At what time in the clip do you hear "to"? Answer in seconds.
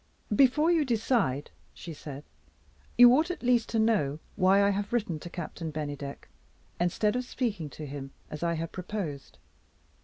3.69-3.77, 5.19-5.29, 7.69-7.85